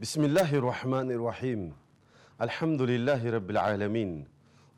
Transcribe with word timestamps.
بسم 0.00 0.24
الله 0.24 0.54
الرحمن 0.54 1.10
الرحيم 1.10 1.74
الحمد 2.40 2.82
لله 2.82 3.30
رب 3.30 3.50
العالمين 3.50 4.28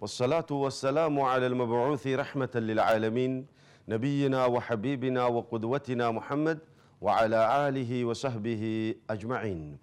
والصلاة 0.01 0.47
والسلام 0.51 1.21
على 1.21 1.47
المبعوث 1.47 2.07
رحمة 2.07 2.51
للعالمين 2.55 3.47
نبينا 3.89 4.41
وحبيبنا 4.47 5.23
وقدوتنا 5.27 6.11
محمد 6.11 6.59
وعلى 7.01 7.69
آله 7.69 8.05
وصحبه 8.05 8.95
أجمعين 9.11 9.79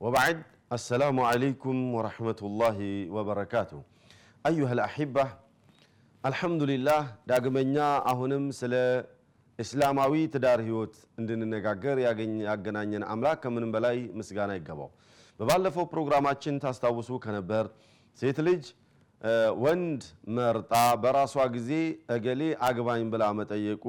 وبعد 0.00 0.42
السلام 0.72 1.20
عليكم 1.20 1.94
ورحمة 1.94 2.40
الله 2.42 2.78
وبركاته 3.10 3.82
أيها 4.46 4.72
الأحبة 4.72 5.26
الحمد 6.26 6.62
لله 6.62 7.00
دعمنا 7.26 8.08
أهنم 8.10 8.50
سلام 8.50 9.17
እስላማዊ 9.58 10.12
ትዳር 10.34 10.60
ህይወት 10.66 10.94
እንድንነጋገር 11.20 11.96
ያገናኘን 12.46 13.04
አምላክ 13.12 13.38
ከምንም 13.44 13.70
በላይ 13.74 13.96
ምስጋና 14.18 14.52
ይገባው። 14.58 14.90
በባለፈው 15.40 15.84
ፕሮግራማችን 15.92 16.60
ታስታውሱ 16.64 17.10
ከነበር 17.24 17.64
ሴት 18.18 18.38
ልጅ 18.48 18.64
ወንድ 19.64 20.02
መርጣ 20.36 20.72
በራሷ 21.02 21.44
ጊዜ 21.56 21.70
እገሌ 22.16 22.42
አግባኝ 22.68 23.02
ብላ 23.12 23.24
መጠየቁ 23.38 23.84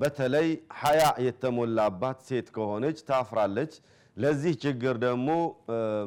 በተለይ 0.00 0.48
ሀያ 0.80 1.02
የተሞላባት 1.26 2.20
ሴት 2.28 2.46
ከሆነች 2.56 3.00
ታፍራለች። 3.10 3.74
ለዚህ 4.16 4.54
ችግር 4.64 4.94
ደግሞ 5.04 5.28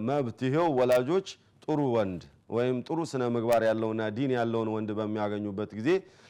መብትሄው 0.07 0.67
ወላጆች 0.79 1.27
ጥሩ 1.63 1.79
ወንድ 1.95 2.23
ወይም 2.49 2.77
ጥሩ 2.87 2.99
ስነ 3.11 3.23
ምግባር 3.35 3.61
ያለውና 3.67 4.01
ዲን 4.17 4.31
ያለውን 4.37 4.69
ወንድ 4.75 4.89
በሚያገኙበት 4.97 5.71
ጊዜ 5.77 5.89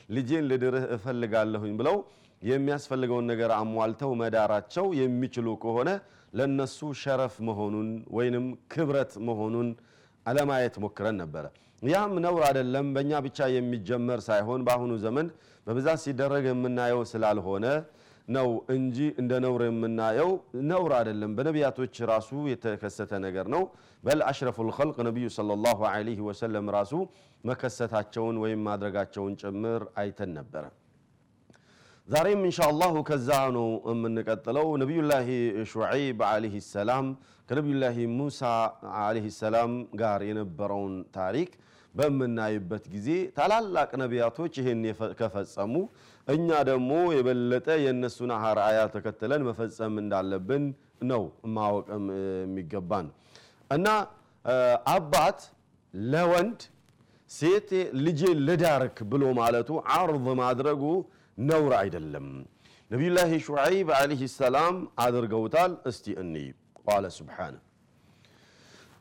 ልጄን 0.09 0.45
ልድርህ 0.49 0.85
እፈልጋለሁኝ 0.95 1.73
ብለው 1.79 1.97
የሚያስፈልገውን 2.41 3.25
ነገር 3.31 3.51
አሟልተው 3.57 4.11
መዳራቸው 4.21 4.85
የሚችሉ 4.99 5.47
ከሆነ 5.63 5.89
ለነሱ 6.33 6.79
ሸረፍ 7.01 7.35
መሆኑን 7.47 7.87
ወይንም 8.17 8.45
ክብረት 8.73 9.13
መሆኑን 9.27 9.67
አለማየት 10.25 10.75
ሞክረን 10.83 11.17
ነበረ። 11.23 11.45
ያም 11.81 12.13
ነውር 12.25 12.43
አይደለም፣ 12.47 12.87
በእኛ 12.95 13.11
ብቻ 13.25 13.47
የሚጀመር 13.55 14.19
ሳይሆን 14.27 14.61
በአሁኑ 14.67 14.93
ዘመን 15.03 15.27
በብዛት 15.67 15.99
ሲደረግ 16.03 16.45
የምናየው 16.49 17.01
ስላልሆነ 17.11 17.65
ነው 18.27 18.47
እንጂ 18.75 18.97
እንደ 19.21 19.33
ነውር 19.43 19.61
የምናየው 19.65 20.31
ነውር 20.69 20.91
አይደለም። 20.99 21.33
በነቢያቶች 21.37 21.95
ራሱ 22.11 22.29
የተከሰተ 22.51 23.11
ነገር 23.25 23.47
ነው። 23.55 23.63
በል 24.03 24.21
አሽረፉል 24.29 24.71
ኸልቅ 24.77 24.97
ነቢዩ 25.07 25.27
ሰለላሁ 25.35 25.79
ዐለይሂ 25.91 26.19
ወሰለም 26.29 26.67
ራሱ 26.77 26.93
መከሰታቸውን 27.43 28.37
ወይም 28.43 28.63
ማድረጋቸውን 28.67 29.35
ጭምር 29.41 29.83
አይተን 30.01 30.33
ነበረ። 30.39 30.63
ዛሬም 32.07 32.41
ኢንሻአላሁ 32.47 32.95
ከዛ 33.07 33.29
ነው 33.55 33.67
የምንቀጥለው። 33.91 34.67
ነቢዩላሂ 34.81 35.29
ሹዐይብ 35.71 36.19
ዐለይሂ 36.27 36.55
ሰላም 36.69 37.05
ከነቢዩላሂ 37.49 37.97
ሙሳ 38.17 38.41
ዐለይሂ 38.99 39.27
ሰላም 39.39 39.71
ጋር 40.01 40.21
የነበረውን 40.29 40.93
ታሪክ 41.17 41.49
በምናይበት 41.95 42.85
ጊዜ 42.93 43.09
ታላላቅ 43.37 43.89
ነቢያቶች 44.01 44.53
ይህን 44.59 44.81
ከፈጸሙ 45.19 45.73
እኛ 46.27 46.49
ደግሞ 46.69 46.91
የበለጠ 47.15 47.67
የእነሱን 47.83 48.31
አርአያ 48.41 48.79
ተከትለን 48.93 49.41
መፈጸም 49.47 49.95
እንዳለብን 50.03 50.63
ነው 51.09 51.23
ማወቅም 51.55 52.05
የሚገባን 52.39 53.07
እና 53.69 53.87
አባት 54.95 55.39
ለወንድ 55.93 56.61
ሴት 57.31 57.69
ልጄ 58.05 58.21
ልዳርክ 58.47 58.97
ብሎ 59.11 59.23
ማለቱ 59.39 59.69
አርض 59.95 60.25
ማድረጉ 60.41 60.83
ነውር 61.37 61.73
አይደለም። 61.79 62.27
ነቢዩላህ 62.91 63.31
ሹዐይብ 63.45 63.87
ዓለይሂ 63.97 64.21
ሰላም 64.35 64.75
አድርገውታል። 65.05 65.71
እስቲ 65.91 66.05
እንይ 66.21 66.47
ቃለ 66.85 67.05
ስብሓነ 67.17 67.55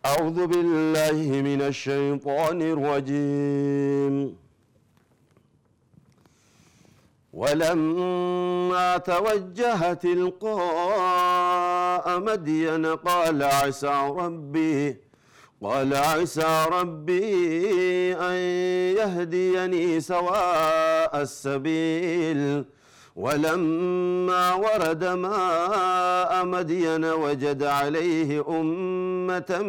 አዑዙ 0.05 0.39
ቢላህ 0.53 1.19
ሚነ 1.47 1.63
ሸይጣን 1.83 2.59
ረጂም 2.81 4.17
ولما 7.35 8.97
توجه 8.99 9.93
تلقاء 9.93 10.61
مدين 12.21 12.87
قال 12.87 13.43
عسى 13.43 14.13
ربي 14.17 14.97
قال 15.63 15.95
عسى 15.95 16.67
ربي 16.73 18.15
أن 18.15 18.35
يهديني 18.99 20.01
سواء 20.01 21.23
السبيل. 21.23 22.65
ولما 23.17 24.55
ورد 24.55 25.05
ماء 25.05 26.45
مدين 26.45 27.05
وجد 27.05 27.63
عليه 27.63 28.45
أمة 28.49 29.63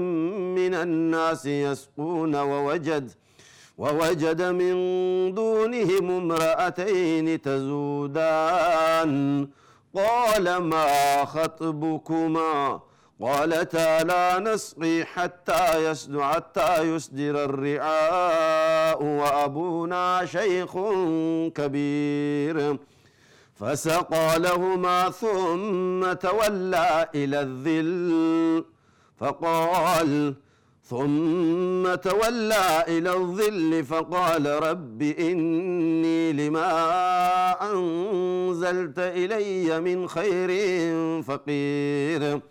من 0.57 0.73
الناس 0.73 1.45
يسقون 1.45 2.35
ووجد 2.35 3.11
ووجد 3.77 4.41
من 4.41 4.75
دونهم 5.33 6.11
امرأتين 6.11 7.41
تزودان. 7.41 9.11
قال 9.95 10.57
ما 10.57 11.25
خطبكما؟ 11.25 12.79
قالتا 13.21 14.03
لا 14.03 14.39
نسقي 14.39 15.05
حتى 15.05 15.91
يسدر 15.91 16.23
حتى 16.23 16.81
يسدر 16.81 17.43
الرعاء 17.43 19.03
وأبونا 19.03 20.25
شيخ 20.25 20.77
كبير. 21.55 22.77
فسقى 23.55 24.39
لهما 24.39 25.09
ثم 25.09 26.13
تولى 26.13 27.09
إلى 27.15 27.41
الذل. 27.41 28.65
فقال 29.19 30.33
ثم 30.89 31.95
تولى 31.95 32.85
إلى 32.87 33.13
الظل 33.13 33.83
فقال 33.83 34.45
رب 34.45 35.01
إني 35.01 36.33
لما 36.33 36.71
أنزلت 37.71 38.99
إلي 38.99 39.79
من 39.79 40.07
خير 40.07 40.51
فقير. 41.23 42.41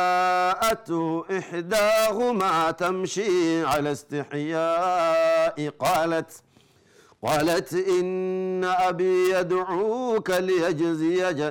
فجاءته 0.00 1.24
إحداهما 1.38 2.70
تمشي 2.70 3.64
على 3.64 3.92
استحياء 3.92 5.68
قالت 5.78 6.42
قالت 7.22 7.72
إن 7.72 8.64
أبي 8.64 9.30
يدعوك 9.30 10.30
ليجزي 10.30 11.50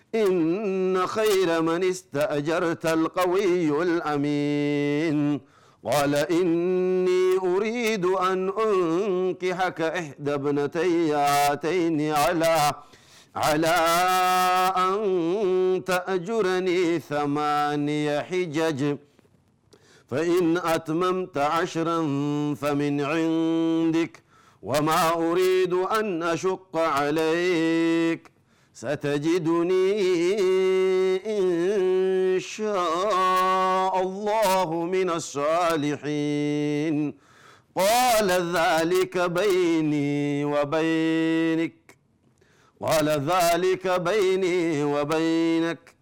إن 0.15 1.07
خير 1.07 1.61
من 1.61 1.83
استأجرت 1.83 2.85
القوي 2.85 3.83
الأمين. 3.83 5.41
قال 5.85 6.15
إني 6.15 7.37
أريد 7.37 8.05
أن 8.05 8.51
أنكحك 8.67 9.81
إحدى 9.81 10.33
ابنتي 10.33 11.13
هاتين 11.13 12.11
على 12.11 12.71
على 13.35 13.77
أن 14.77 15.83
تأجرني 15.85 16.99
ثماني 16.99 18.21
حجج. 18.21 18.97
فإن 20.07 20.57
أتممت 20.57 21.37
عشرا 21.37 21.99
فمن 22.61 23.01
عندك 23.01 24.23
وما 24.63 25.13
أريد 25.13 25.73
أن 25.73 26.23
أشق 26.23 26.77
عليك. 26.77 28.31
ستجدني 28.81 29.93
إن 31.37 32.39
شاء 32.39 34.01
الله 34.01 34.83
من 34.83 35.09
الصالحين. 35.09 36.95
قال 37.75 38.31
ذلك 38.57 39.17
بيني 39.17 40.45
وبينك. 40.45 41.97
قال 42.81 43.09
ذلك 43.09 43.87
بيني 43.87 44.83
وبينك. 44.83 45.95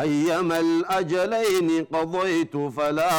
أيما 0.00 0.60
الأجلين 0.60 1.84
قضيت 1.84 2.56
فلا 2.56 3.12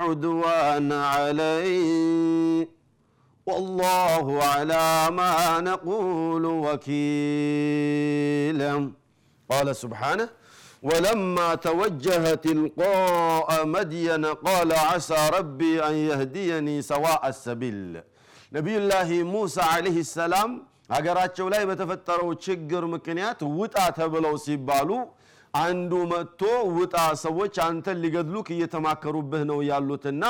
عدوان 0.00 0.92
علي. 0.92 2.77
والله 3.49 4.25
على 4.53 4.85
ما 5.19 5.33
نقول 5.69 6.43
وكيل 7.53 8.59
قال 9.51 9.67
سبحانه 9.83 10.27
ولما 10.89 11.49
توجه 11.67 12.23
تلقاء 12.47 13.49
مدين 13.75 14.23
قال 14.47 14.69
عسى 14.89 15.21
ربي 15.37 15.73
أن 15.89 15.95
يهديني 16.09 16.75
سواء 16.91 17.21
السبيل 17.33 17.79
نبي 18.57 18.73
الله 18.81 19.09
موسى 19.35 19.63
عليه 19.75 19.97
السلام 20.07 20.51
ሀገራቸው 20.93 21.45
ላይ 21.53 21.61
በተፈጠረው 21.67 22.29
ችግር 22.45 22.83
ምክንያት 22.93 23.39
ውጣ 23.59 23.75
ተብለው 23.97 24.33
ሲባሉ 24.45 24.89
አንዱ 25.53 25.91
መጥቶ 26.11 26.41
ውጣ 26.77 26.95
ሰዎች 27.23 27.55
አንተን 27.67 27.97
ሊገድሉክ 28.03 28.47
እየተማከሩብህ 28.55 29.41
ነው 29.51 29.59
ያሉትና 29.69 30.23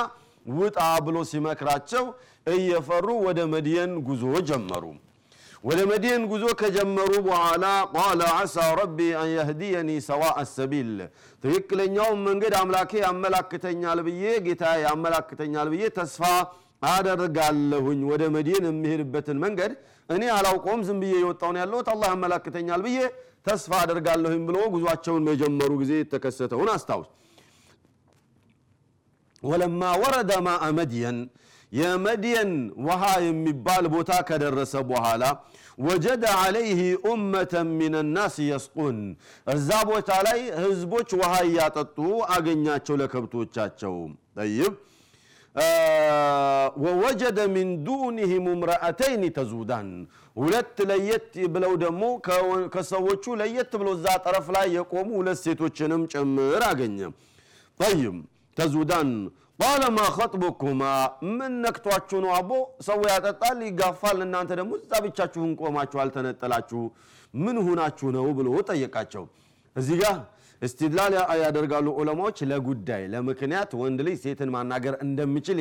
ውጣ 0.56 0.76
ብሎ 1.06 1.16
ሲመክራቸው 1.30 2.04
እየፈሩ 2.52 3.06
ወደ 3.26 3.40
መድየን 3.52 3.92
ጉዞ 4.06 4.22
ጀመሩ። 4.48 4.84
ወደ 5.64 5.80
መድየን 5.90 6.22
ጉዞ 6.30 6.44
ከጀመሩ 6.60 7.12
በኋላ 7.26 7.64
ቃለ 7.94 8.20
ዓሳ 8.34 8.56
ረቢ 8.80 8.98
አን 9.20 9.30
የህዲየኒ 9.32 9.90
ሰቢል። 10.52 10.92
ትክክለኛውን 11.44 12.20
መንገድ 12.28 12.54
አምላኬ 12.60 12.92
ያመላክተኛል 13.04 14.00
ብዬ 14.08 14.24
ጌታ 14.46 14.64
ያመላክተኛል 14.84 15.68
ብዬ 15.74 15.84
ተስፋ 15.98 16.22
አደርጋለሁኝ። 16.92 18.00
ወደ 18.10 18.22
መድየን 18.34 18.66
የሚሄድበትን 18.68 19.38
መንገድ 19.44 19.72
እኔ 20.08 20.22
አላውቀውም። 20.36 20.82
ዝም 20.88 20.98
ብዬ 21.02 21.14
የወጣውን 21.22 21.56
ያለሁት። 21.62 21.88
አላህ 21.94 22.08
ያመላክተኛል 22.14 22.82
ብዬ 22.86 22.98
ተስፋ 23.48 23.72
አደርጋለሁኝ 23.82 24.42
ብሎ 24.48 24.58
ጉዟቸውን 24.74 25.22
መጀመሩ 25.28 25.70
ጊዜ 25.82 25.92
የተከሰተውን 26.00 26.68
አስታውስ 26.72 27.08
ወለማ 29.42 29.82
ወረደ 30.02 30.30
ማአ 30.46 30.64
መድየን። 30.78 31.18
የመድየን 31.72 32.52
ውሃ 32.84 33.02
የሚባል 33.24 33.84
ቦታ 33.94 34.12
ከደረሰ 34.28 34.74
በኋላ 34.90 35.24
ወጀደ 35.80 36.22
ዓለይህ 36.38 36.78
ኡመተን 37.08 37.68
ሚን 37.78 37.94
ናስ 38.14 38.36
የስቁን። 38.46 38.98
እዛ 39.46 39.68
ቦታ 39.90 40.10
ላይ 40.26 40.40
ህዝቦች 40.62 41.10
ውሃ 41.20 41.32
እያጠጡ 41.48 41.98
አገኛቸው 42.36 42.96
ለከብቶቻቸው። 43.00 43.94
ጠይብ። 44.38 44.72
ወወጀደ 46.84 47.38
ሚን 47.54 47.68
ዱኒህም 47.86 48.44
እምረአተይን 48.52 49.22
ተዙዳን። 49.36 49.88
ሁለት 50.36 50.76
ለየት 50.90 51.30
ብለው 51.54 51.72
ደግሞ 51.84 52.02
ከሰዎቹ 52.74 53.24
ለየት 53.40 53.72
ብሎ 53.80 53.88
እዛ 53.96 54.06
ጠረፍ 54.24 54.48
ላይ 54.56 54.66
የቆሙ 54.76 55.08
ሁለት 55.20 55.38
ሴቶችንም 55.44 56.02
ጭምር 56.12 56.62
አገኘ። 56.68 56.98
ጠይብ 57.80 58.16
ተዙዳን። 58.58 59.10
ቃለ 59.60 59.82
ማ 59.90 60.00
ኸጥቡኩማ 60.16 60.82
ምን 61.36 61.52
ነክቷችሁ 61.64 62.18
ነው? 62.24 62.30
አቦ 62.36 62.50
ሰው 62.86 62.98
ያጠጣል 63.10 63.58
ይጋፋል። 63.66 64.18
እናንተ 64.26 64.50
ደግሞ 64.58 64.72
እዛ 64.80 64.92
ብቻችሁን 65.04 65.50
ቆማችሁ 65.60 65.98
አልተነጠላችሁ 66.02 66.82
ምን 67.36 67.56
ሁናችሁ 67.66 68.08
ነው 68.16 68.26
ብሎ 68.38 68.48
ጠየቃቸው። 68.68 69.24
እዚህ 69.76 69.96
ጋር 70.02 70.16
እስትድላል 70.62 71.12
ያደርጋሉ 71.42 71.88
ዑለማዎች 71.98 72.38
ለጉዳይ 72.50 73.02
ለምክንያት 73.12 73.70
ወንድ 73.80 73.98
ልጅ 74.06 74.16
ሴትን 74.24 74.50
ማናገር 74.54 74.94
እንደሚችል 75.04 75.58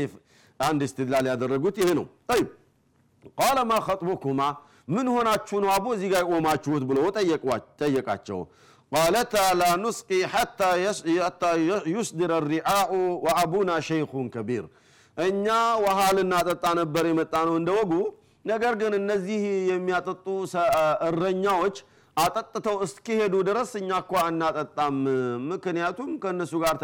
አንድ 0.60 0.82
እስትድላል 0.88 1.26
ያደረጉት 1.32 1.76
ይሄ 1.82 1.90
ነው። 2.00 2.06
ጠይብ። 2.30 2.48
ቃለ 3.40 3.58
ማ 3.70 3.82
ኸጥቡኩማ 3.88 4.42
ምን 4.88 5.08
ሆናችሁ 5.14 5.58
ነው 5.64 5.70
አቦ? 5.76 5.86
እዚህ 5.96 6.10
ጋር 6.14 6.24
ቆማችሁት 6.32 6.84
ብሎ 6.90 7.00
ጠየቃቸው 7.82 8.40
ቃለታ 8.92 9.36
ላ 9.60 9.64
ኑስቂ 9.84 10.10
ሐታ 10.34 10.62
ዩስድረ 11.94 12.32
ሪዓኡ 12.52 12.92
ወአቡና 13.26 13.72
ሸይኹን 13.88 14.28
ከቢር 14.36 14.66
እኛ 15.18 15.46
ውሃ 15.84 16.00
ልናጠጣ 16.18 16.66
ነበር 16.80 17.06
የመጣ 17.10 17.36
ነው 17.48 17.56
እንደ 17.60 17.70
ወጉ 17.80 17.94
ነገር 18.46 18.74
ግን 18.82 18.94
እነዚህ 19.00 19.42
የሚያጠጡ 19.72 20.26
እረኛዎች 21.10 21.78
አጠጥተው 22.18 22.78
እስኪሄዱ 22.86 23.36
ድረስ 23.50 23.72
እኛ 23.80 23.90
እኳ 24.04 24.22
አናጠጣም 24.28 24.96
ምክንያቱም 25.50 26.12
ከእነሱ 26.24 26.54
ጋር 26.64 26.76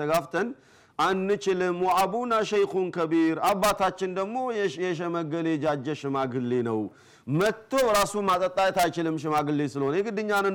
ተጋፍተን 0.00 0.48
አንችልም። 0.98 1.76
ወአቡና 1.86 2.34
ሸይኹን 2.48 2.86
ከቢር። 2.94 3.36
አባታችን 3.48 4.10
ደግሞ 4.18 4.36
የሸመገሌ 4.80 5.46
የጃጀ 5.54 5.86
ሽማግሌ 6.00 6.52
ነው። 6.68 6.80
መጥቶ 7.26 7.72
ራሱ 7.90 8.14
ማጠጣት 8.28 8.76
አይችልም 8.82 9.16
ሽማግሌ 9.22 9.60
ስለሆነ። 9.72 9.94
የግድኛንን 9.98 10.54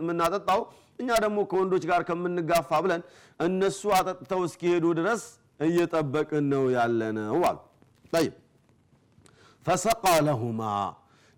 የምናጠጣው 0.00 0.60
እኛ 0.98 1.10
ደግሞ 1.24 1.38
ከወንዶች 1.50 1.84
ጋር 1.90 2.00
ከምንጋፋ 2.08 2.80
ብለን 2.84 3.02
እነሱ 3.40 3.82
አጠጥተው 3.98 4.40
እስኪሄዱ 4.48 4.86
ድረስ 4.98 5.22
እየጠበቅን 5.60 6.44
ነው 6.52 6.64
ያለነው 6.74 7.38
አሉ። 7.48 7.58
ጠይብ። 8.12 8.34
ፈሰቃ 9.66 10.04
ለሁማ። 10.26 10.62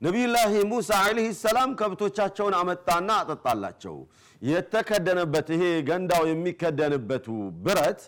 ነቢዩላህ 0.03 0.53
ሙሳ 0.71 0.91
ዓለይሂ 1.05 1.29
ሰላም 1.43 1.71
ከብቶቻቸውን 1.81 2.55
አመጣና 2.61 3.11
አጠጣላቸው። 3.21 3.97
የተከደነበት 4.43 5.49
ይሄ 5.55 5.65
ገንዳው 5.89 6.25
የሚከደንበቱ 6.31 7.27
ብረት 7.65 8.01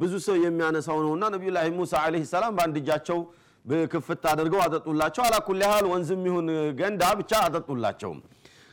ብዙ 0.00 0.12
ሰው 0.26 0.36
የሚያነሳው 0.44 0.98
ነውና 1.04 1.24
ነቢዩላህ 1.34 1.66
ሙሳ 1.76 1.92
ዓለይሂ 2.04 2.22
ሰላም 2.32 2.52
በአንድ 2.56 2.76
እጃቸው 2.80 3.18
ክፍት 3.92 4.24
አድርገው 4.30 4.60
አጠጡላቸው። 4.64 5.22
አላኩል 5.26 5.60
ያህል 5.64 5.86
ወንዝም 5.92 6.22
ይሁን 6.28 6.46
ገንዳ 6.80 7.02
ብቻ 7.20 7.32
አጠጡላቸው። 7.46 8.12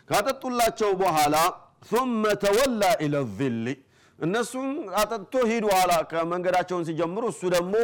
ካጠጡላቸው 0.09 0.91
በኋላ 1.01 1.35
ثم 1.89 2.23
تولى 2.43 2.83
إلى 3.05 3.15
الظل 3.35 3.59
እነሱም 4.19 4.69
አጠጥቶ 5.01 5.33
ሂዱ 5.51 5.65
ኋላ 5.75 5.91
ከመንገዳቸውን 6.11 6.83
ሲጀምሩ 6.87 7.23
እሱ 7.33 7.41
ደግሞ 7.55 7.75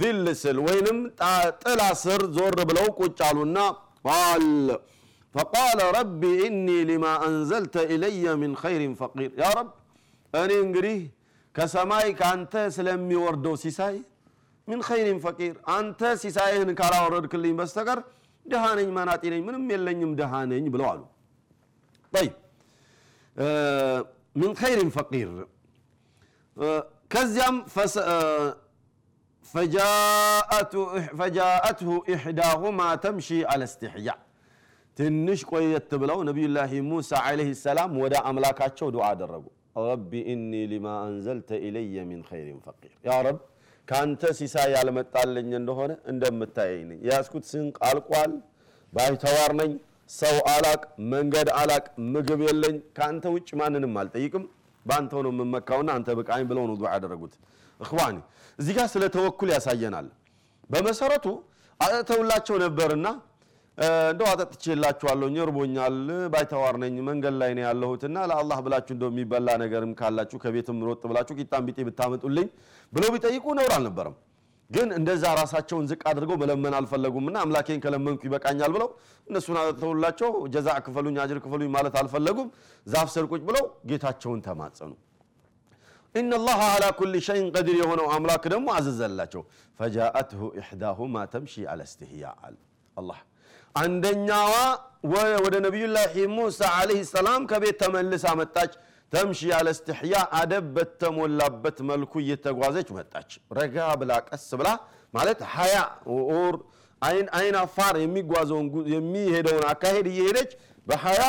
ظل 0.00 0.26
ስር 0.42 0.58
ወይንም 0.66 0.98
ጥላ 1.62 1.80
ስር 2.02 2.22
ዞር 2.36 2.58
ብለው 2.70 2.86
ቁጭ 3.00 3.18
አሉና 3.28 3.58
قال 4.06 4.44
فقال 5.34 5.80
رب 5.96 6.22
إني 6.46 6.68
لما 6.88 7.06
أنزلت 7.26 7.74
إلي 7.94 8.34
من 8.42 8.52
خير 8.62 8.94
فقير 9.00 9.32
يا 9.42 9.48
رب 9.58 9.68
እኔ 10.32 10.52
እንግዲህ 10.66 10.96
ከሰማይ 11.54 12.08
ከአንተ 12.18 12.54
ስለሚወርደው 12.76 13.54
ሲሳይ 13.62 13.96
ምን 14.68 14.80
ኸይሪን 14.88 15.18
ፈቂር 15.24 15.54
አንተ 15.74 16.00
ሲሳይህን 16.22 16.70
ካላወረድክልኝ 16.78 17.54
በስተቀር 17.58 17.98
ድሃ 18.46 18.64
ነኝ፣ 18.78 18.88
መናጢ 18.96 19.22
ነኝ፣ 19.32 19.42
ምንም 19.48 19.64
የለኝም 19.72 20.12
ድሃ 20.20 20.32
ነኝ 20.52 20.64
ብለው 20.74 20.86
አሉ። 20.92 21.02
ጠይብ 22.12 22.32
ምን 24.36 24.52
ኸይሪን 24.60 24.90
ፈቂር 24.96 25.30
ከዚያም 27.12 27.56
ፈጃአትሁ 31.18 31.90
ኢሕዳሁማ 32.12 32.80
ተምሺ 33.02 33.28
አለስትሕያ 33.52 34.10
ትንሽ 34.96 35.40
ቆየት 35.50 35.90
ብለው 36.02 36.18
ነቢዩላሂ 36.28 36.72
ሙሳ 36.88 37.10
ዓለይህ 37.26 37.50
ሰላም 37.62 37.92
ወደ 38.02 38.14
አምላካቸው 38.28 38.88
ዱዓ 38.94 39.04
አደረጉ። 39.12 39.44
رب 39.76 40.12
إني 40.26 40.52
لما 40.70 40.86
أنزلت 41.04 41.50
إلي 41.66 42.04
من 42.08 42.20
خير 42.28 42.58
فقير። 42.66 42.92
يا 43.06 43.16
رب 43.26 43.38
ከአንተ 43.88 44.22
ሲሳይ 44.38 44.68
ያልመጣልኝ 44.74 45.48
እንደሆነ 45.60 45.92
እንደምታየኝ 46.12 46.82
ነኝ። 46.90 46.98
የያዝኩት 47.06 47.44
ስንቅ 47.50 47.76
አልቋል 47.88 48.32
ባይተዋር 48.92 49.52
ነኝ 49.60 49.72
ሰው 50.10 50.36
አላቅ 50.52 50.80
መንገድ 51.12 51.48
አላቅ 51.60 51.84
ምግብ 52.12 52.40
የለኝ። 52.46 52.76
ከአንተ 52.96 53.24
ውጭ 53.34 53.48
ማንንም 53.60 53.94
አልጠይቅም። 54.00 54.44
በአንተው 54.86 55.20
ነው 55.24 55.32
የምመካውና 55.34 55.90
አንተ 55.96 56.08
ብቃኝ 56.18 56.42
ብለው 56.50 56.64
ነው 56.70 56.76
ዱዓ 56.80 56.88
ያደረጉት። 56.94 57.34
إخواني 57.80 58.16
እዚህ 58.58 58.72
ጋር 58.78 58.86
ስለ 58.94 59.04
توكل 59.14 59.50
ያሳየናል። 59.54 60.06
በመሰረቱ 60.70 61.26
አጠተውላቸው 61.80 62.56
ነበርና 62.64 63.06
እንደው 63.78 64.26
አጠጥቼላችኋለሁ 64.30 65.28
እርቦኛል 65.44 65.94
ባይተዋር 66.32 66.74
ነኝ 66.82 66.96
መንገድ 67.06 67.34
ላይ 67.42 67.52
ነው 67.56 67.64
ያለሁትና 67.66 68.16
ለአላህ 68.30 68.58
ብላችሁ 68.66 68.92
እንደው 68.96 69.10
የሚበላ 69.12 69.48
ነገርም 69.62 69.92
ካላችሁ 70.00 70.38
ከቤትም 70.42 70.80
ሮጥ 70.88 71.00
ብላችሁ 71.10 71.34
ቂጣም 71.40 71.64
ቢጤ 71.68 71.78
ብታመጡልኝ 71.88 72.48
ብለው 72.92 73.10
ቢጠይቁ 73.14 73.44
ነውር 73.58 73.72
አልነበረም። 73.76 74.16
ግን 74.70 74.88
እንደዛ 74.98 75.24
ራሳቸውን 75.38 75.86
ዝቅ 75.90 76.02
አድርገው 76.10 76.36
መለመን 76.42 76.74
አልፈለጉምና 76.78 77.36
አምላኬን 77.44 77.80
ከለመንኩ 77.84 78.20
ይበቃኛል 78.28 78.70
ብለው 78.76 78.88
እነሱን 79.26 79.56
አጠጥተውላቸው 79.62 80.30
ጀዛ 80.54 80.68
ክፈሉኝ 80.86 81.16
አጅር 81.24 81.40
ክፈሉኝ 81.44 81.70
ማለት 81.74 81.96
አልፈለጉም። 82.02 82.48
ዛፍ 82.86 83.10
ስር 83.14 83.26
ቁጭ 83.32 83.42
ብለው 83.50 83.66
ጌታቸውን 83.90 84.40
ተማጸኑ። 84.46 84.92
ኢነላህ 86.14 86.60
አላ 86.68 86.86
ኩል 86.96 87.14
ሸይን 87.26 87.46
ቀዲር 87.54 87.76
የሆነው 87.82 88.08
አምላክ 88.16 88.46
ደግሞ 88.54 88.68
አዘዘላቸው። 88.78 89.44
ፈጃአትሁ 89.80 90.40
ኢሕዳሁማ 90.60 91.24
ተምሺ 91.34 91.54
አለ 91.72 91.82
አለ 92.40 92.56
አላህ 92.96 93.20
አንደኛዋ 93.74 94.52
ወደ 95.44 95.54
نبي 95.66 95.85
الله 95.85 96.04
ሙሳ 96.34 96.60
عليه 96.76 96.98
السلام 97.12 97.42
ከቤት 97.50 97.76
ተመልሳ 97.82 98.24
መጣች። 98.40 98.72
تمشي 99.12 99.40
على 99.50 99.68
استحياء 99.74 100.14
አደብ 100.38 100.66
በተሞላበት 100.76 101.78
መልኩ 101.88 102.12
እየተጓዘች 102.22 102.88
መጣች። 102.98 103.30
ረጋ 103.58 103.76
ብላ 104.00 104.12
ቀስ 104.28 104.46
ብላ 104.60 104.68
ማለት 105.14 105.40
حياء 105.54 105.74
or 106.36 106.54
አይን 107.32 107.56
አፋር 107.62 107.94
የሚጓዘውን 108.02 108.66
የሚሄደውን 108.94 109.64
አካሄድ 109.72 110.06
እየሄደች 110.12 110.50
በ 110.86 111.04
حياء 111.04 111.22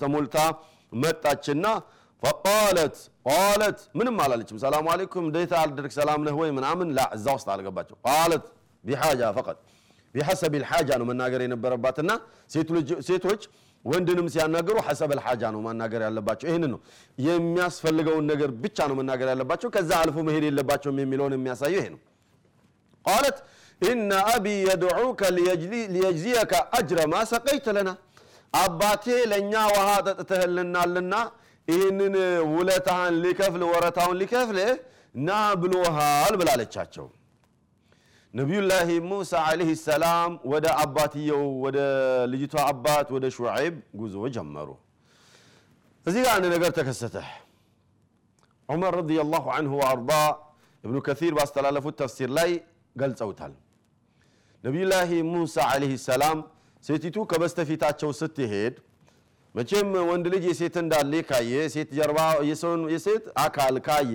ተሞልታ 0.00 0.36
መጣችና 0.96 1.66
فقالت 2.22 2.96
قالت 3.26 3.80
ምንም 3.98 4.16
አላለችም። 4.24 4.60
ሰላሙ 4.62 4.86
አለይኩም 4.92 5.26
እንዴት 5.28 5.52
አደርክ 5.60 5.92
ሰላም 5.98 6.20
ነህ 6.26 6.36
ወይ? 6.40 6.50
ምናምን 6.56 6.88
لا 6.96 7.08
እዛ 7.16 7.26
ውስጥ 7.36 7.48
አልገባቸው 7.54 7.96
قالت 8.06 8.46
ቢሓጃ 8.84 9.20
ፈቀጥ 9.36 9.58
ቢሐሰብ 10.14 10.52
ልሓጃ 10.62 10.90
ነው 11.00 11.06
መናገር 11.10 11.40
የነበረባትና 11.44 12.10
ሴቶች 13.08 13.42
ወንድንም 13.84 14.26
ሲያናገሩ 14.34 14.76
ሐሰበል 14.86 15.20
ሐጃ 15.24 15.42
ነው 15.54 15.60
ማናገር 15.66 16.00
ያለባቸው። 16.06 16.46
ይህን 16.50 16.64
ነው 16.72 16.80
የሚያስፈልገውን 17.18 18.24
ነገር 18.30 18.50
ብቻ 18.64 18.86
ነው 18.90 18.96
መናገር 19.00 19.28
ያለባቸው። 19.32 19.68
ከዛ 19.76 19.90
አልፎ 20.00 20.16
መሄድ 20.28 20.44
የለባቸውም 20.48 20.98
የሚለውን 21.02 21.34
የሚያሳየው 21.36 21.80
ይሄ 21.80 21.86
ነው። 21.94 22.00
ቃለት 23.04 23.38
ኢነ 23.80 24.12
አቢ 24.32 24.46
የድዑከ 24.68 25.20
ሊየጅዚየከ 25.36 26.52
አጅረ 26.78 27.00
ማ 27.12 27.20
ሰቀይተ 27.32 27.74
ለና 27.76 27.90
አባቴ 28.54 29.04
ለእኛ 29.30 29.54
ውሃ 29.72 29.88
ጠጥተህልናልና 30.08 31.14
ይህንን 31.68 32.14
ውለታህን 32.54 33.16
ሊከፍል 33.24 33.62
ወረታውን 33.72 34.16
ሊከፍል 34.20 34.58
ና 35.20 35.30
ብሎሃል 35.62 36.34
ብላለቻቸው። 36.40 37.06
ነቢዩላህ 38.34 38.88
ሙሳ 39.08 39.32
ዓለይህ 39.44 39.70
ሰላም 39.82 40.32
ወደ 40.52 40.66
አባትየው 40.82 41.44
ወደ 41.64 41.78
ልጅቷ 42.32 42.54
አባት 42.70 43.08
ወደ 43.16 43.26
ሹዓይብ 43.36 43.76
ጉዞ 44.00 44.16
ጀመሩ። 44.34 44.68
እዚህ 46.06 46.20
ጋር 46.24 46.32
አንድ 46.36 46.46
ነገር 46.54 46.70
ተከሰተ። 46.78 47.16
ዑመር 48.68 48.92
ረዲየላሁ 49.00 49.44
አንሁ 49.56 49.72
ወአርዳ 49.80 50.10
እብኑ 50.84 50.96
ከሲር 51.06 51.32
ባስተላለፉት 51.38 51.94
ተፍሲር 52.00 52.30
ላይ 52.38 52.50
ገልጸውታል። 52.96 53.54
ነቢዩላህ 54.64 55.10
ሙሳ 55.32 55.56
ዓለይህ 55.72 55.94
ሰላም 56.08 56.38
ሴቲቱ 56.84 57.16
ከበስተፊታቸው 57.30 58.10
ስትሄድ 58.20 58.74
መቼም 59.54 59.90
ወንድ 60.08 60.26
ልጅ 60.34 60.44
የሴት 60.50 60.76
እንዳለ 60.82 61.12
ካየ 61.28 61.52
የሴት 61.58 61.90
ጀርባ 61.98 62.18
የሴት 62.92 63.24
አካል 63.44 63.76
ካየ 63.86 64.14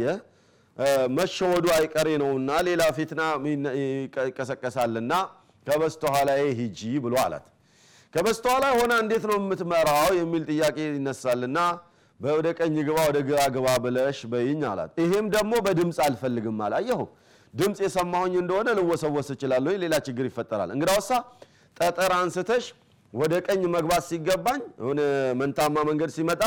መሸወዱ 1.18 1.66
አይቀሬ 1.76 2.10
ነውና 2.22 2.52
ሌላ 2.68 2.84
ፊትና 2.98 3.22
ይቀሰቀሳልና 4.24 5.14
ከበስተኋላ 5.68 6.30
ሂጂ 6.60 6.80
ብሎ 7.04 7.16
አላት። 7.24 7.46
ከበስተኋላ 8.14 8.66
ሆና 8.78 8.94
እንዴት 9.04 9.24
ነው 9.30 9.38
የምትመራው 9.40 10.10
የሚል 10.20 10.44
ጥያቄ 10.50 10.78
ይነሳልና 10.90 11.60
ወደ 12.20 12.48
ቀኝ 12.60 12.76
ግባ 12.88 12.98
ወደ 13.08 13.20
ግራ 13.30 13.40
ግባ 13.56 13.68
ብለሽ 13.86 14.20
በይኝ 14.32 14.62
አላት። 14.72 14.92
ይሄም 15.04 15.26
ደግሞ 15.36 15.54
በድምፅ 15.66 15.98
አልፈልግም 16.06 16.60
አለ። 16.66 16.74
አየሁ 16.80 17.02
ድምፅ 17.54 17.80
የሰማሁኝ 17.86 18.36
እንደሆነ 18.42 18.70
ልወሰወስ 18.78 19.28
እችላለሁ፣ 19.34 19.74
ሌላ 19.84 19.96
ችግር 20.08 20.26
ይፈጠራል። 20.30 20.70
እንግዳውሳ 20.76 21.10
ጠጠር 21.78 22.12
አንስተሽ 22.20 22.66
ወደ 23.14 23.34
ቀኝ 23.48 23.62
መግባት 23.76 24.04
ሲገባኝ 24.10 24.62
መንታማ 25.42 25.76
መንገድ 25.90 26.12
ሲመጣ 26.16 26.44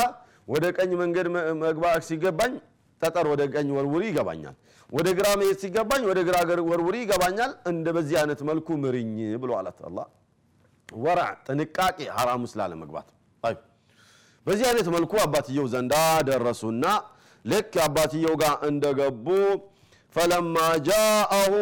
ወደ 0.47 0.65
ቀኝ 0.77 0.91
መንገድ 1.01 1.27
መግባት 1.63 2.03
ሲገባኝ 2.09 2.53
ጠጠር 3.01 3.25
ወደ 3.31 3.41
ቀኝ 3.53 3.67
ወርውሪ 3.77 4.03
ይገባኛል። 4.11 4.55
ወደ 4.89 5.07
ግራ 5.17 5.27
መሄድ 5.39 5.57
ሲገባኝ 5.63 6.03
ወደ 6.09 6.19
ግራ 6.27 6.37
ወርውሪ 6.69 6.95
ይገባኛል። 7.03 7.51
እንደ 7.71 7.87
በዚህ 7.97 8.15
አይነት 8.21 8.41
መልኩ 8.49 8.67
ምርኝ 8.83 9.11
ብሎ 9.41 9.51
አላት። 9.59 9.79
አላህ 9.89 10.05
ወራዕ 10.89 11.31
ጥንቃቄ 11.47 11.97
ሐራም 12.17 12.41
ውስጥ 12.45 12.55
ላለመግባት። 12.59 13.07
በዚህ 14.45 14.65
አይነት 14.69 14.87
መልኩ 14.93 15.13
አባትየው 15.23 15.65
ዘንዳ 15.71 15.93
ደረሱና 16.27 16.83
ልክ 17.45 17.73
አባትየው 17.85 18.35
ጋር 18.41 18.53
እንደገቡ 18.69 19.27
ፈለማ 20.15 20.55
ጃአሁ 20.87 21.53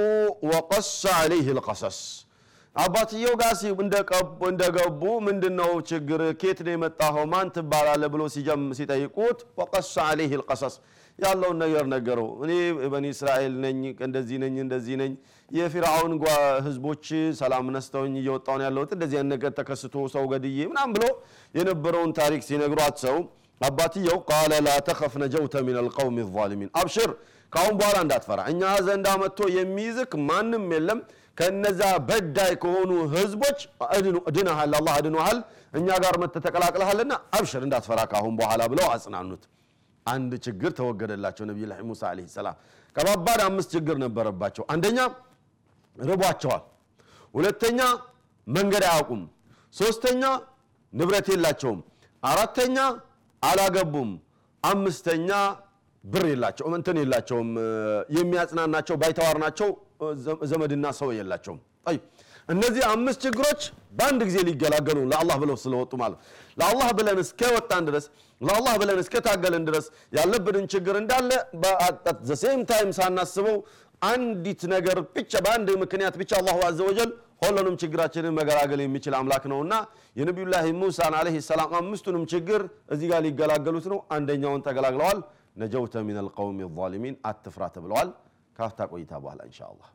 ወቀሰ 0.51 0.89
ዐለይህ 1.15 1.47
ልቀሰስ 1.57 1.97
አባትየው 2.75 3.33
ጋር 3.41 3.51
እንደገቡ 4.49 5.01
ምንድነው 5.27 5.71
ችግር? 5.89 6.21
ኬት 6.41 6.59
ነው 6.65 6.73
የመጣኸው? 6.73 7.25
ማን 7.33 7.47
ትባላለህ? 7.55 8.09
ብሎ 8.13 8.21
ሲጠይቁት 8.79 9.39
ወቀሰ 9.59 9.93
ዐለይህ 10.07 10.33
ልቀሰስ 10.41 10.75
ያለውን 11.19 11.57
ነገር 11.63 11.85
ነገረው። 11.93 12.27
እኔ 12.45 12.51
በኒ 12.93 13.05
እስራኤል 13.13 13.53
ነኝ፣ 13.63 13.77
እንደዚህ 14.07 14.37
ነኝ፣ 14.43 14.55
እንደዚህ 14.63 14.95
ነኝ። 15.01 15.13
የፊርዓውን 15.51 16.13
ህዝቦች 16.65 17.05
ሰላም 17.39 17.65
ነስተውኝ 17.75 18.15
እየወጣውን 18.21 18.61
ያለሁት 18.65 18.91
እንደዚህ 18.95 19.19
ነገር 19.33 19.51
ተከስቶ 19.59 19.95
ሰው 20.15 20.23
ገድዬ 20.31 20.59
ምናም 20.71 20.91
ብሎ 20.95 21.05
የነበረውን 21.55 22.11
ታሪክ 22.19 22.41
ሲነግሯት 22.47 22.97
ሰው 23.05 23.17
አባትየው 23.61 24.17
ቃለ 24.29 24.53
ላ 24.65 24.71
ተኸፍ 24.87 25.13
ነጀውተ 25.21 25.55
ሚን 25.67 25.77
አልቀውም 25.81 26.17
ዛሊሚን፣ 26.29 26.69
አብሽር 26.79 27.11
ከአሁን 27.53 27.75
በኋላ 27.79 27.97
እንዳትፈራ፣ 28.05 28.39
እኛ 28.51 28.61
ዘንዳ 28.87 29.07
መጥቶ 29.21 29.39
የሚይዝክ 29.57 30.11
ማንም 30.29 30.65
የለም 30.75 30.99
ከነዛ 31.37 31.81
በዳይ 32.07 32.53
ከሆኑ 32.63 32.91
ህዝቦች 33.13 33.59
ድነሃል፣ 34.35 34.73
አላህ 34.77 34.93
አድኖሃል፣ 34.99 35.39
እኛ 35.79 35.87
ጋር 36.03 36.15
መጥተህ 36.21 36.43
ተቀላቅለሃልና 36.45 37.13
አብሽር 37.37 37.63
እንዳትፈራ 37.67 38.01
ካሁን 38.11 38.33
በኋላ 38.39 38.61
ብለው 38.73 38.87
አጽናኑት። 38.93 39.43
አንድ 40.05 40.31
ችግር 40.45 40.71
ተወገደላቸው። 40.79 41.43
ነቢዩላህ 41.49 41.77
ሙሳ 41.89 42.01
ዓለይሂ 42.09 42.27
ሰላም 42.35 42.57
ከባባድ 42.95 43.39
አምስት 43.47 43.69
ችግር 43.75 43.95
ነበረባቸው። 44.03 44.63
አንደኛ 44.73 44.99
ርቧቸዋል፣ 45.95 46.63
ሁለተኛ 47.33 47.79
መንገድ 48.47 48.83
አያውቁም፣ 48.89 49.23
ሶስተኛ 49.73 50.23
ንብረት 50.93 51.27
የላቸውም፣ 51.33 51.79
አራተኛ 52.23 52.77
አላገቡም፣ 53.43 54.11
አምስተኛ 54.63 55.29
ብር 56.03 56.23
የላቸውም፣ 56.31 56.73
እንትን 56.77 56.97
የላቸውም፣ 57.01 57.49
የሚያጽናናቸው 58.17 58.95
ባይተዋር 59.01 59.37
ናቸው፣ 59.43 59.69
ዘመድና 60.51 60.85
ሰው 60.99 61.09
የላቸውም። 61.17 61.59
እነዚህ 62.49 62.83
አምስት 62.89 63.19
ችግሮች 63.25 63.61
በአንድ 63.97 64.21
ጊዜ 64.27 64.37
ሊገላገሉ 64.47 64.99
ለአላህ 65.11 65.35
ብለው 65.43 65.57
ስለወጡ 65.61 65.91
ማለት 66.01 66.19
ለአላህ 66.57 66.89
ብለን 66.97 67.19
እስከ 67.23 67.41
ወጣን 67.55 67.83
ድረስ 67.89 68.05
ለአላህ 68.41 68.73
ብለን 68.81 68.99
እስከ 69.03 69.21
ታገልን 69.27 69.63
ድረስ 69.69 69.85
ያለብንን 70.17 70.65
ችግር 70.73 70.95
እንዳለ 71.01 71.31
the 72.29 72.43
same 72.43 72.61
time 72.71 72.89
ሳናስበው 72.97 73.57
አንዲት 74.01 74.61
ነገር 74.73 74.97
ብቻ 75.15 75.33
በአንድ 75.45 75.69
ምክንያት 75.83 76.15
ብቻ 76.21 76.31
الله 76.39 76.57
عز 76.67 76.79
وجل 76.89 77.11
ሁሉንም 77.43 77.75
ችግራችንን 77.81 78.35
መገላገል 78.39 78.81
የሚችል 78.83 79.13
አምላክ 79.19 79.43
ነውና 79.51 79.73
የነቢዩላህ 80.15 80.65
ሙሳን 80.81 81.15
ዓለይሂ 81.19 81.37
ሰላም 81.49 81.73
አምስቱንም 81.79 82.23
ችግር 82.33 82.61
እዚህ 82.93 83.07
ጋር 83.11 83.21
ሊገላገሉት 83.25 83.87
ነው። 83.93 83.99
አንደኛውን 84.17 84.63
ተገላግለዋል። 84.67 85.19
ነጀውተ 85.61 86.03
ሚን 86.07 86.17
አልቀውም 86.21 86.57
ዛሊሚን 86.77 87.15
አትፍራ 87.29 87.63
ተብለዋል። 87.75 88.09
ካፍታ 88.59 88.81
ቆይታ 88.91 89.13
በኋላ 89.23 89.41
ኢንሻአላህ 89.49 89.89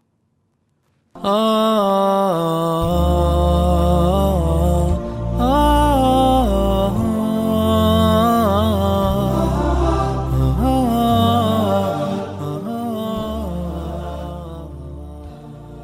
Ah. 1.14 2.70